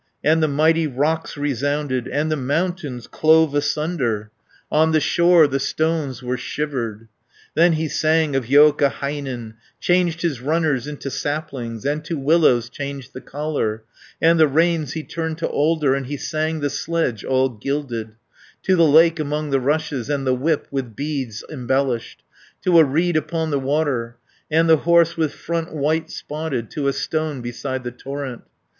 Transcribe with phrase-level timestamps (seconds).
[0.23, 2.07] And the mighty rocks resounded.
[2.07, 4.31] And the mountains clove asunder;
[4.71, 7.01] On the shore the stones were shivered.
[7.53, 13.13] 300 Then he sang of Joukahainen, Changed his runners into saplings, And to willows changed
[13.13, 13.83] the collar,
[14.19, 18.13] And the reins he turned to alder, And he sang the sledge all gilded,
[18.63, 22.23] To the lake among the rushes, And the whip, with beads embellished,
[22.63, 24.15] To a reed upon the water,
[24.49, 28.41] And the horse, with front white spotted To a stone beside the torrent.